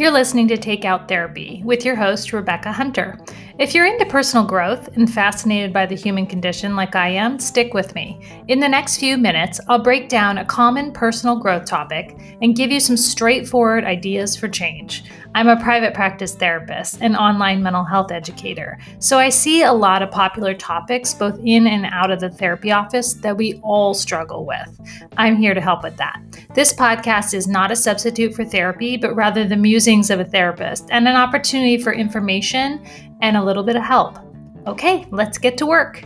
[0.00, 3.18] You're listening to Takeout Therapy with your host, Rebecca Hunter.
[3.60, 7.74] If you're into personal growth and fascinated by the human condition like I am, stick
[7.74, 8.18] with me.
[8.48, 12.70] In the next few minutes, I'll break down a common personal growth topic and give
[12.70, 15.04] you some straightforward ideas for change.
[15.34, 20.02] I'm a private practice therapist and online mental health educator, so I see a lot
[20.02, 24.46] of popular topics both in and out of the therapy office that we all struggle
[24.46, 24.80] with.
[25.18, 26.18] I'm here to help with that.
[26.54, 30.88] This podcast is not a substitute for therapy, but rather the musings of a therapist
[30.90, 32.84] and an opportunity for information
[33.22, 34.18] and a little bit of help.
[34.66, 36.04] Okay, let's get to work.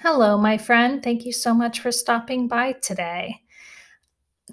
[0.00, 1.02] Hello, my friend.
[1.02, 3.40] Thank you so much for stopping by today.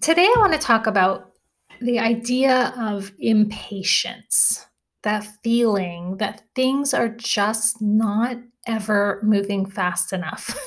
[0.02, 1.34] Today, I want to talk about
[1.80, 4.66] the idea of impatience,
[5.04, 10.58] that feeling that things are just not ever moving fast enough.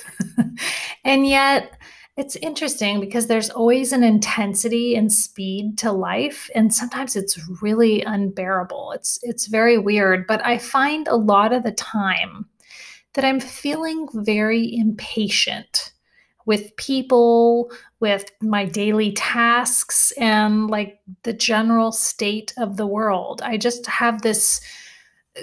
[1.04, 1.76] and yet,
[2.16, 8.02] it's interesting because there's always an intensity and speed to life and sometimes it's really
[8.02, 8.92] unbearable.
[8.92, 12.46] It's it's very weird, but I find a lot of the time
[13.12, 15.92] that I'm feeling very impatient
[16.46, 23.42] with people, with my daily tasks and like the general state of the world.
[23.42, 24.60] I just have this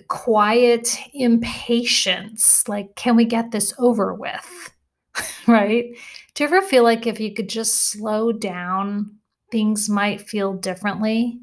[0.07, 4.71] quiet impatience like can we get this over with?
[5.47, 5.85] right?
[6.33, 9.17] Do you ever feel like if you could just slow down,
[9.51, 11.39] things might feel differently?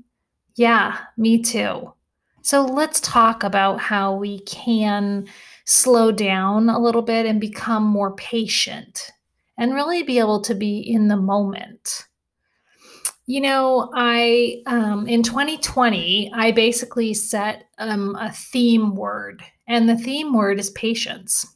[0.56, 1.92] Yeah, me too.
[2.42, 5.28] So let's talk about how we can
[5.64, 9.12] slow down a little bit and become more patient
[9.56, 12.06] and really be able to be in the moment.
[13.27, 19.97] You know, I um, in 2020, I basically set um, a theme word, and the
[19.97, 21.47] theme word is patience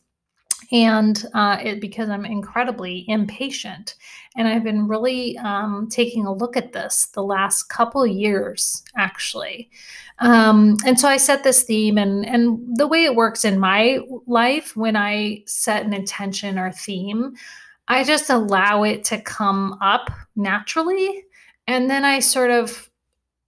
[0.74, 3.94] and uh, it, because I'm incredibly impatient.
[4.36, 9.70] And I've been really um, taking a look at this the last couple years, actually.
[10.18, 14.00] Um, and so I set this theme, and and the way it works in my
[14.26, 17.34] life, when I set an intention or theme,
[17.86, 21.24] I just allow it to come up naturally,
[21.68, 22.90] and then I sort of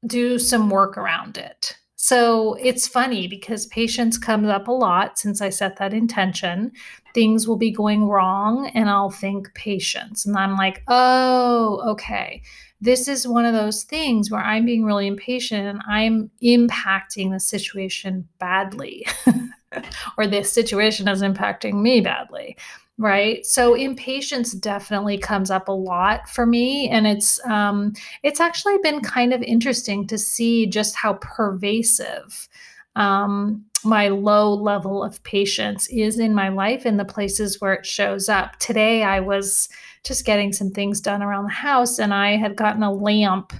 [0.06, 1.76] do some work around it.
[1.96, 6.70] So it's funny because patience comes up a lot since I set that intention
[7.16, 10.26] things will be going wrong and I'll think patience.
[10.26, 12.42] And I'm like, oh, okay.
[12.82, 17.40] This is one of those things where I'm being really impatient and I'm impacting the
[17.40, 19.06] situation badly,
[20.18, 22.58] or the situation is impacting me badly
[22.98, 28.78] right so impatience definitely comes up a lot for me and it's um it's actually
[28.78, 32.48] been kind of interesting to see just how pervasive
[32.96, 37.86] um my low level of patience is in my life in the places where it
[37.86, 38.56] shows up.
[38.58, 39.68] Today, I was
[40.04, 43.52] just getting some things done around the house and I had gotten a lamp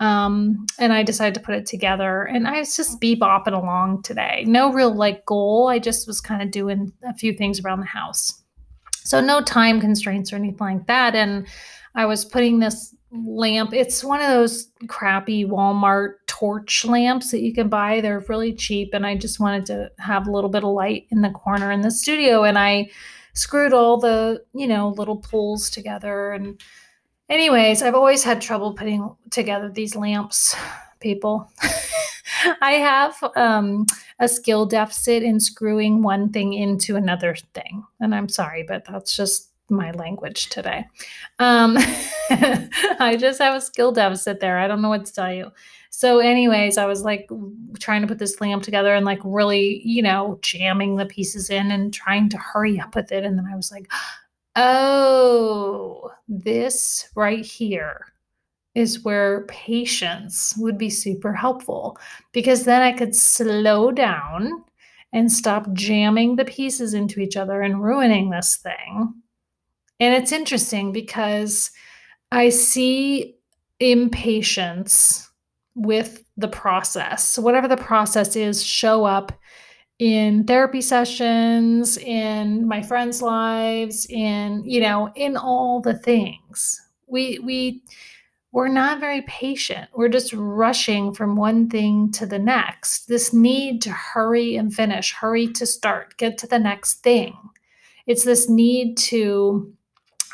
[0.00, 2.24] um, and I decided to put it together.
[2.24, 4.44] And I was just bebopping along today.
[4.46, 5.68] No real like goal.
[5.68, 8.42] I just was kind of doing a few things around the house.
[9.04, 11.14] So, no time constraints or anything like that.
[11.14, 11.46] And
[11.94, 13.72] I was putting this lamp.
[13.72, 18.00] It's one of those crappy Walmart torch lamps that you can buy.
[18.00, 18.94] They're really cheap.
[18.94, 21.82] And I just wanted to have a little bit of light in the corner in
[21.82, 22.42] the studio.
[22.42, 22.90] And I
[23.32, 26.32] screwed all the, you know, little pulls together.
[26.32, 26.60] And,
[27.28, 30.56] anyways, I've always had trouble putting together these lamps,
[30.98, 31.48] people.
[32.60, 33.86] I have um,
[34.18, 37.84] a skill deficit in screwing one thing into another thing.
[38.00, 40.84] And I'm sorry, but that's just my language today.
[41.38, 41.76] Um,
[42.30, 44.58] I just have a skill deficit there.
[44.58, 45.50] I don't know what to tell you.
[45.90, 47.28] So, anyways, I was like
[47.78, 51.70] trying to put this lamp together and like really, you know, jamming the pieces in
[51.70, 53.24] and trying to hurry up with it.
[53.24, 53.90] And then I was like,
[54.56, 58.12] oh, this right here
[58.74, 61.98] is where patience would be super helpful
[62.32, 64.64] because then I could slow down
[65.12, 69.14] and stop jamming the pieces into each other and ruining this thing
[70.02, 71.70] and it's interesting because
[72.32, 73.36] I see
[73.78, 75.30] impatience
[75.76, 77.38] with the process.
[77.38, 79.30] Whatever the process is, show up
[80.00, 86.80] in therapy sessions, in my friends' lives, in, you know, in all the things.
[87.06, 87.84] We, we,
[88.50, 89.88] we're not very patient.
[89.94, 93.06] We're just rushing from one thing to the next.
[93.06, 97.36] This need to hurry and finish, hurry to start, get to the next thing.
[98.08, 99.72] It's this need to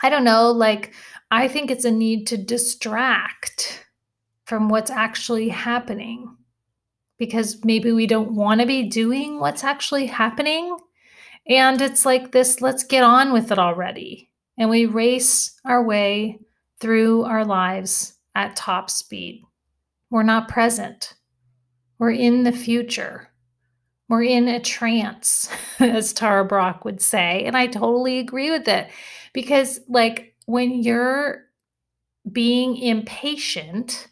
[0.02, 0.92] I don't know, like,
[1.30, 3.86] I think it's a need to distract
[4.44, 6.36] from what's actually happening
[7.18, 10.76] because maybe we don't want to be doing what's actually happening.
[11.46, 14.30] And it's like this let's get on with it already.
[14.56, 16.38] And we race our way
[16.80, 19.42] through our lives at top speed.
[20.10, 21.14] We're not present.
[21.98, 23.28] We're in the future.
[24.08, 27.44] We're in a trance, as Tara Brach would say.
[27.44, 28.88] And I totally agree with it
[29.32, 31.44] because, like, when you're
[32.30, 34.08] being impatient,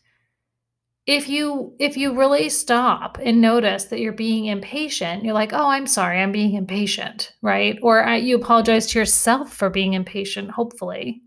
[1.06, 5.68] if you if you really stop and notice that you're being impatient you're like oh
[5.68, 7.78] i'm sorry i'm being impatient right?
[7.80, 11.22] Or I, you apologize to yourself for being impatient hopefully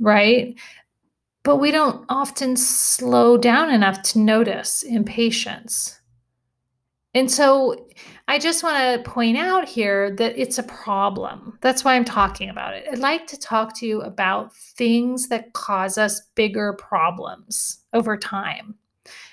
[0.00, 0.58] right?
[1.44, 6.00] But we don't often slow down enough to notice impatience.
[7.14, 7.88] And so
[8.30, 11.58] I just want to point out here that it's a problem.
[11.62, 12.86] That's why I'm talking about it.
[12.88, 18.76] I'd like to talk to you about things that cause us bigger problems over time,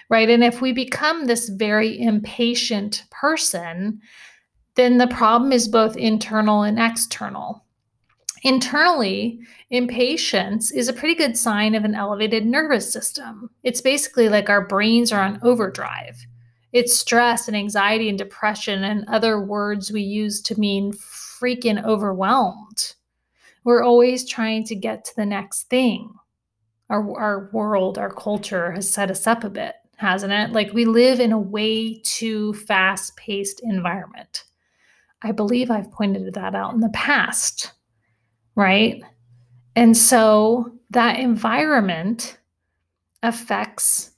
[0.09, 0.27] right?
[0.27, 4.01] And if we become this very impatient person,
[4.73, 7.63] then the problem is both internal and external.
[8.41, 9.39] Internally,
[9.69, 13.51] impatience is a pretty good sign of an elevated nervous system.
[13.61, 16.25] It's basically like our brains are on overdrive.
[16.74, 22.94] It's stress and anxiety and depression and other words we use to mean freaking overwhelmed.
[23.64, 26.14] We're always trying to get to the next thing.
[26.90, 30.52] Our, our world, our culture has set us up a bit, hasn't it?
[30.52, 34.46] Like we live in a way too fast paced environment.
[35.22, 37.74] I believe I've pointed that out in the past,
[38.56, 39.02] right?
[39.75, 42.38] And so that environment
[43.24, 44.12] affects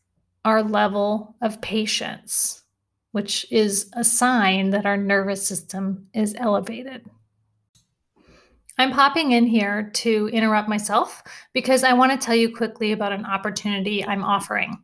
[0.45, 2.63] our level of patience,
[3.11, 7.05] which is a sign that our nervous system is elevated.
[8.77, 11.21] I'm popping in here to interrupt myself
[11.53, 14.81] because I want to tell you quickly about an opportunity I'm offering.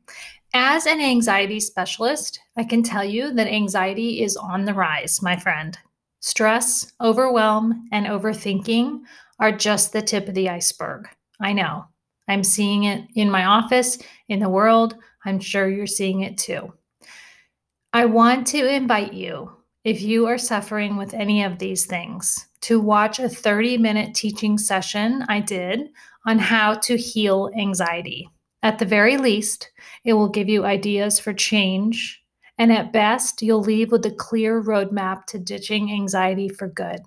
[0.54, 5.38] As an anxiety specialist, I can tell you that anxiety is on the rise, my
[5.38, 5.78] friend.
[6.20, 9.02] Stress, overwhelm, and overthinking
[9.40, 11.08] are just the tip of the iceberg.
[11.40, 11.86] I know.
[12.28, 13.98] I'm seeing it in my office,
[14.28, 14.96] in the world.
[15.26, 16.74] I'm sure you're seeing it too.
[17.92, 19.52] I want to invite you,
[19.84, 24.58] if you are suffering with any of these things, to watch a 30 minute teaching
[24.58, 25.90] session I did
[26.26, 28.30] on how to heal anxiety.
[28.64, 29.72] At the very least,
[30.04, 32.24] it will give you ideas for change.
[32.58, 37.02] And at best, you'll leave with a clear roadmap to ditching anxiety for good.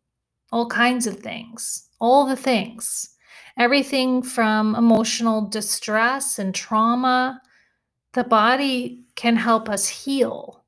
[0.53, 3.11] all kinds of things, all the things.
[3.59, 7.41] Everything from emotional distress and trauma.
[8.12, 10.65] The body can help us heal.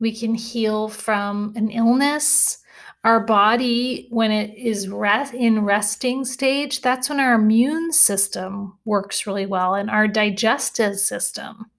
[0.00, 2.58] We can heal from an illness.
[3.04, 9.26] Our body, when it is rest, in resting stage, that's when our immune system works
[9.26, 11.70] really well and our digestive system.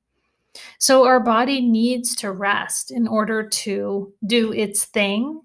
[0.79, 5.41] So, our body needs to rest in order to do its thing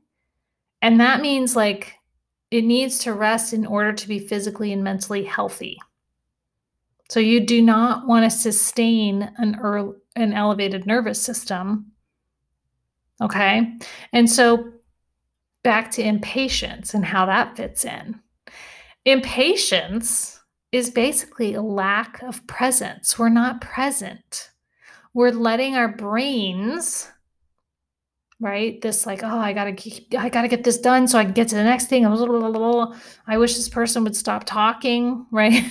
[0.87, 1.99] and that means like
[2.53, 5.81] it needs to rest in order to be physically and mentally healthy.
[7.09, 11.91] So you do not want to sustain an early, an elevated nervous system.
[13.21, 13.73] Okay?
[14.13, 14.75] And so
[15.65, 18.21] back to impatience and how that fits in.
[19.05, 20.39] Impatience
[20.71, 23.19] is basically a lack of presence.
[23.19, 24.51] We're not present.
[25.15, 27.11] We're letting our brains
[28.41, 28.81] right?
[28.81, 31.49] This like oh i gotta keep, i gotta get this done so i can get
[31.49, 32.05] to the next thing.
[32.05, 35.65] I wish this person would stop talking right?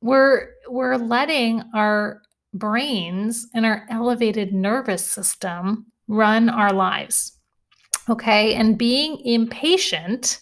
[0.00, 2.22] We're we're letting our
[2.54, 7.36] brains and our elevated nervous system run our lives
[8.08, 8.54] okay?
[8.54, 10.40] And being impatient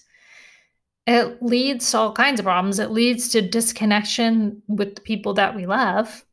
[1.07, 2.79] it leads to all kinds of problems.
[2.79, 6.25] It leads to disconnection with the people that we love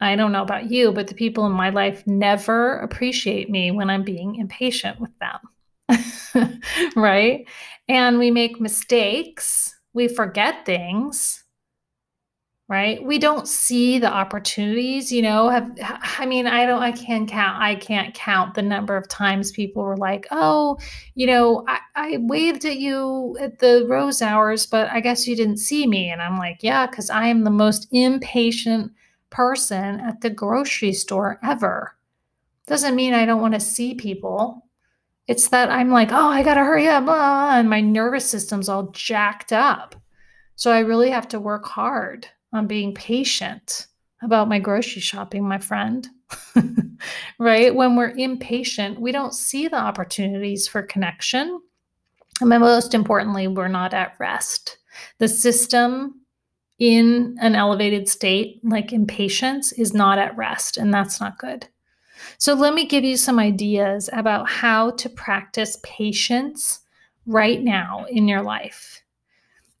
[0.00, 3.90] I don't know about you, but the people in my life never appreciate me when
[3.90, 6.60] I'm being impatient with them.
[6.96, 7.46] right?
[7.88, 11.44] And we make mistakes, we forget things.
[12.68, 13.02] Right?
[13.02, 17.60] We don't see the opportunities, you know, have I mean, I don't I can't count
[17.60, 20.78] I can't count the number of times people were like, "Oh,
[21.16, 25.56] you know, I, I waved at you at the Rosauers, but I guess you didn't
[25.56, 28.92] see me." And I'm like, "Yeah, cuz I am the most impatient
[29.30, 31.96] person at the grocery store ever.
[32.66, 34.66] Doesn't mean I don't want to see people.
[35.26, 37.08] It's that I'm like, oh, I got to hurry up.
[37.08, 39.94] And my nervous system's all jacked up.
[40.56, 43.86] So I really have to work hard on being patient
[44.22, 46.06] about my grocery shopping, my friend.
[47.38, 47.74] right?
[47.74, 51.60] When we're impatient, we don't see the opportunities for connection.
[52.40, 54.78] And most importantly, we're not at rest.
[55.18, 56.19] The system
[56.80, 61.68] in an elevated state, like impatience, is not at rest, and that's not good.
[62.38, 66.80] So, let me give you some ideas about how to practice patience
[67.26, 69.02] right now in your life.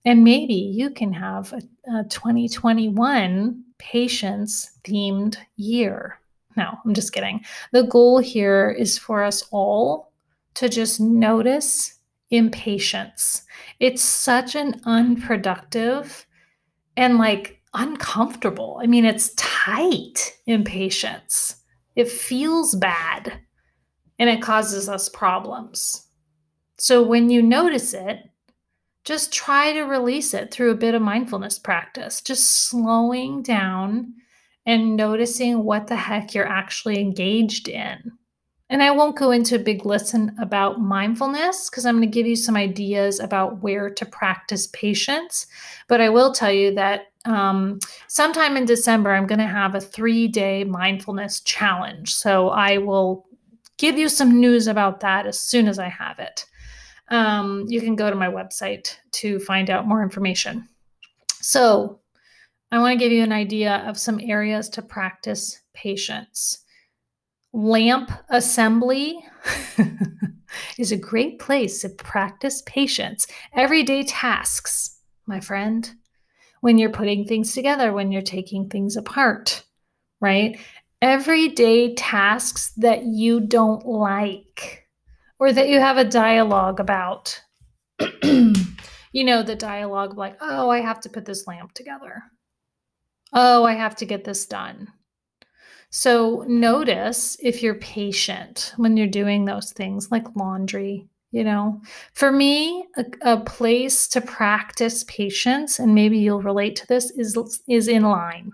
[0.04, 6.18] And maybe you can have a, a 2021 patience themed year.
[6.56, 7.44] No, I'm just kidding.
[7.72, 10.12] The goal here is for us all
[10.54, 11.98] to just notice
[12.30, 13.44] impatience.
[13.78, 16.26] It's such an unproductive
[16.96, 18.80] and like uncomfortable.
[18.82, 21.56] I mean, it's tight in impatience.
[21.96, 23.40] It feels bad
[24.18, 26.06] and it causes us problems.
[26.78, 28.20] So when you notice it,
[29.04, 34.14] just try to release it through a bit of mindfulness practice, just slowing down
[34.66, 38.12] and noticing what the heck you're actually engaged in.
[38.70, 42.28] And I won't go into a big lesson about mindfulness because I'm going to give
[42.28, 45.48] you some ideas about where to practice patience.
[45.88, 49.80] But I will tell you that um, sometime in December, I'm going to have a
[49.80, 52.14] three day mindfulness challenge.
[52.14, 53.26] So I will
[53.76, 56.46] give you some news about that as soon as I have it.
[57.08, 60.68] Um, you can go to my website to find out more information.
[61.40, 61.98] So
[62.70, 66.64] I want to give you an idea of some areas to practice patience.
[67.52, 69.24] Lamp assembly
[70.78, 73.26] is a great place to practice patience.
[73.54, 75.90] Everyday tasks, my friend,
[76.60, 79.64] when you're putting things together, when you're taking things apart,
[80.20, 80.58] right?
[81.02, 84.86] Everyday tasks that you don't like
[85.40, 87.40] or that you have a dialogue about.
[88.22, 92.22] you know, the dialogue like, oh, I have to put this lamp together.
[93.32, 94.88] Oh, I have to get this done
[95.90, 101.06] so notice if you're patient when you're doing those things like laundry.
[101.32, 101.80] You know,
[102.12, 107.38] for me, a, a place to practice patience, and maybe you'll relate to this, is
[107.68, 108.50] is in line.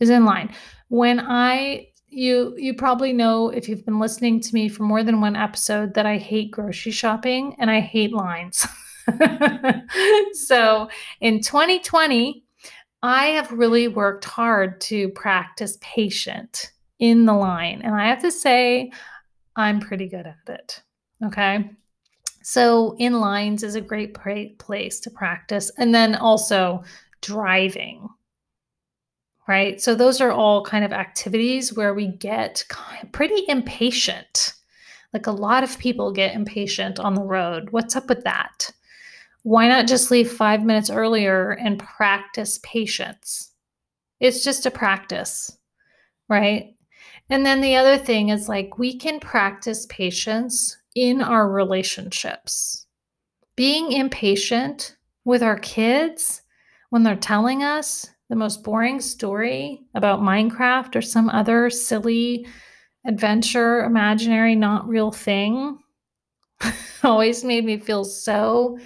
[0.00, 0.54] Is in line.
[0.88, 5.22] When I you you probably know if you've been listening to me for more than
[5.22, 8.66] one episode that I hate grocery shopping and I hate lines.
[10.32, 10.88] so
[11.20, 12.43] in 2020,
[13.04, 17.82] I have really worked hard to practice patient in the line.
[17.84, 18.92] And I have to say,
[19.56, 20.82] I'm pretty good at it.
[21.22, 21.68] Okay.
[22.42, 24.14] So, in lines is a great
[24.58, 25.70] place to practice.
[25.76, 26.82] And then also
[27.20, 28.08] driving,
[29.46, 29.82] right?
[29.82, 32.64] So, those are all kind of activities where we get
[33.12, 34.54] pretty impatient.
[35.12, 37.68] Like a lot of people get impatient on the road.
[37.68, 38.70] What's up with that?
[39.44, 43.52] Why not just leave five minutes earlier and practice patience?
[44.18, 45.56] It's just a practice,
[46.30, 46.74] right?
[47.28, 52.86] And then the other thing is like we can practice patience in our relationships.
[53.54, 54.96] Being impatient
[55.26, 56.40] with our kids
[56.88, 62.46] when they're telling us the most boring story about Minecraft or some other silly
[63.06, 65.78] adventure, imaginary, not real thing
[67.04, 68.78] always made me feel so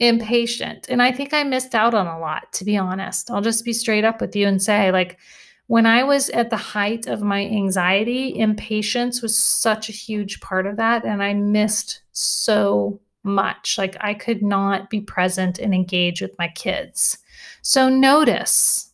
[0.00, 0.86] impatient.
[0.88, 3.30] And I think I missed out on a lot, to be honest.
[3.30, 5.18] I'll just be straight up with you and say, like,
[5.66, 10.66] when I was at the height of my anxiety, impatience was such a huge part
[10.66, 11.04] of that.
[11.04, 13.76] And I missed so much.
[13.78, 17.18] Like, I could not be present and engage with my kids.
[17.62, 18.89] So, notice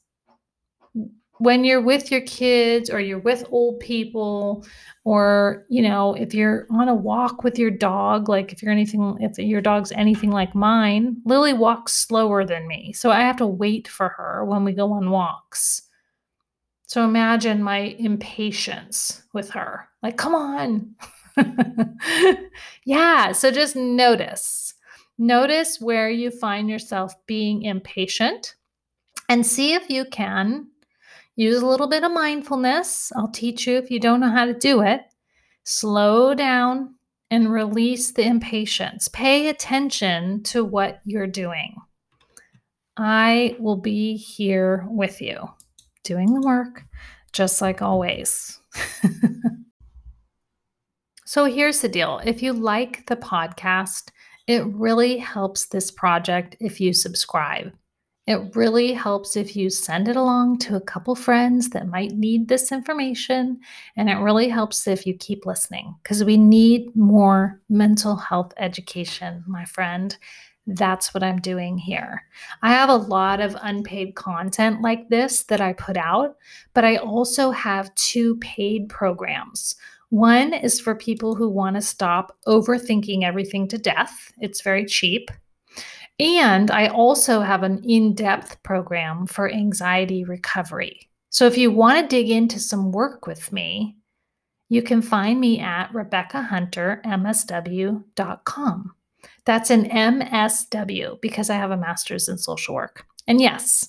[1.39, 4.65] when you're with your kids or you're with old people
[5.05, 9.17] or you know if you're on a walk with your dog like if you're anything
[9.21, 12.93] if your dog's anything like mine lily walks slower than me.
[12.93, 15.83] So i have to wait for her when we go on walks.
[16.87, 19.89] So imagine my impatience with her.
[20.03, 20.95] Like come on.
[22.85, 24.75] Yeah so just notice.
[25.19, 28.55] Notice where you find yourself being impatient
[29.29, 30.69] and see if you can
[31.37, 33.13] Use a little bit of mindfulness.
[33.15, 35.03] I'll teach you if you don't know how to do it.
[35.65, 36.95] Slow down
[37.31, 39.09] and release the impatience.
[39.09, 41.77] Pay attention to what you're doing.
[42.97, 45.37] I will be here with you
[46.05, 46.85] doing the work,
[47.33, 48.59] just like always.
[51.27, 54.11] so here's the deal if you like the podcast,
[54.47, 57.73] it really helps this project if you subscribe.
[58.27, 62.49] It really helps if you send it along to a couple friends that might need
[62.49, 63.61] this information.
[63.97, 69.45] And it really helps if you keep listening because we need more mental health education,
[69.47, 70.17] my friend.
[70.67, 72.25] That's what I'm doing here.
[72.63, 76.37] I have a lot of unpaid content like this that I put out,
[76.75, 79.77] but I also have two paid programs.
[80.09, 85.31] One is for people who want to stop overthinking everything to death, it's very cheap.
[86.19, 91.11] And I also have an in depth program for anxiety recovery.
[91.31, 93.99] So if you want to dig into some work with me,
[94.69, 98.93] you can find me at RebeccaHunterMSW.com.
[99.45, 103.05] That's an MSW because I have a master's in social work.
[103.27, 103.89] And yes,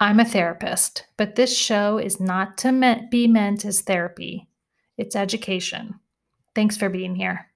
[0.00, 4.48] I'm a therapist, but this show is not to be meant as therapy,
[4.96, 6.00] it's education.
[6.54, 7.49] Thanks for being here.